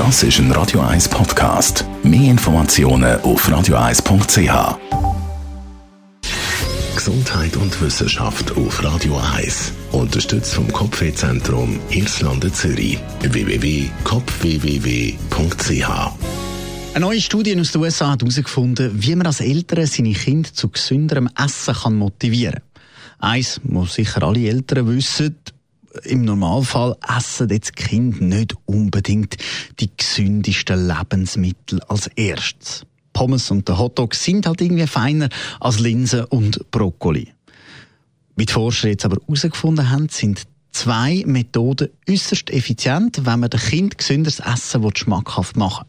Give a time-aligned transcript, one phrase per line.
[0.00, 1.84] Das ist ein Radio 1 Podcast.
[2.02, 4.78] Mehr Informationen auf radio1.ch.
[6.96, 9.72] Gesundheit und Wissenschaft auf Radio 1.
[9.92, 12.98] Unterstützt vom Kopfwehzentrum Irlande Zürich.
[13.20, 15.90] www.kopfwww.ch
[16.94, 20.70] eine neue Studie aus den USA hat herausgefunden, wie man als Eltern seine Kinder zu
[20.70, 22.62] gesünderem Essen kann motivieren
[23.18, 23.32] kann.
[23.32, 25.36] Eins muss sicher alle Eltern wissen,
[26.04, 29.36] im Normalfall essen jetzt Kinder nicht unbedingt
[29.80, 32.86] die gesündesten Lebensmittel als erstes.
[33.12, 37.32] Pommes und der Hotdog sind halt irgendwie feiner als Linsen und Brokkoli.
[38.36, 43.60] Wie die Forscher jetzt aber herausgefunden haben, sind zwei Methoden äußerst effizient, wenn man dem
[43.60, 45.86] Kind gesünderes Essen schmackhaft machen.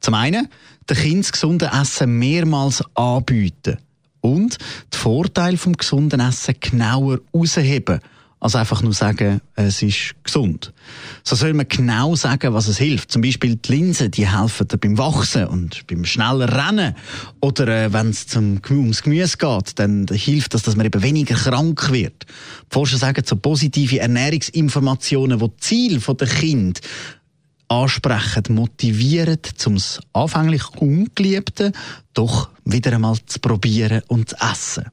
[0.00, 0.48] Zum einen,
[0.90, 3.78] dem Kind das gesunde Essen mehrmals anbieten
[4.20, 4.58] und
[4.92, 8.00] die Vorteile vom gesunden Essen genauer herausheben
[8.40, 10.72] als einfach nur sagen, es ist gesund.
[11.24, 13.10] So soll man genau sagen, was es hilft.
[13.10, 16.94] Zum Beispiel die Linsen, die helfen beim Wachsen und beim schneller Rennen.
[17.40, 21.34] Oder äh, wenn es zum, ums Gemüse geht, dann hilft das, dass man eben weniger
[21.34, 22.26] krank wird.
[22.26, 22.34] Die
[22.70, 26.80] Forscher sagen, so positive Ernährungsinformationen, die Ziel der Kind
[27.68, 29.78] ansprechen, motivieren, zum
[30.12, 31.72] anfänglich Ungeliebte
[32.14, 34.86] doch wieder einmal zu probieren und zu essen.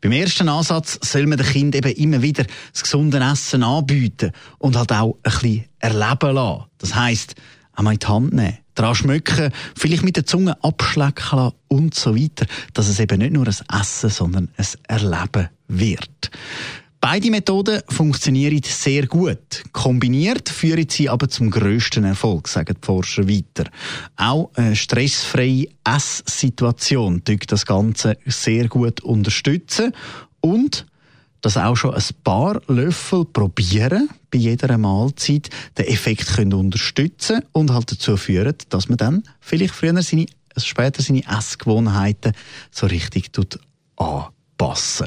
[0.00, 4.76] Beim ersten Ansatz soll man dem Kind eben immer wieder das gesunde Essen anbieten und
[4.76, 6.64] halt auch ein bisschen erleben lassen.
[6.78, 7.34] Das heisst,
[7.72, 12.14] einmal in die Hand nehmen, dran schmücken, vielleicht mit der Zunge abschlecken lassen und so
[12.14, 16.30] weiter, dass es eben nicht nur ein Essen, sondern ein Erleben wird.
[17.00, 19.62] Beide Methoden funktionieren sehr gut.
[19.72, 23.70] Kombiniert führen sie aber zum grössten Erfolg, sagen die Forscher weiter.
[24.16, 29.92] Auch eine stressfreie Esssituation tut das Ganze sehr gut unterstützen
[30.40, 30.86] und
[31.40, 37.72] dass auch schon ein paar Löffel probieren bei jeder Mahlzeit den Effekt können unterstützen und
[37.72, 42.32] halt dazu führen, dass man dann vielleicht früher seine, später seine Essgewohnheiten
[42.72, 43.30] so richtig
[43.96, 45.06] anpassen.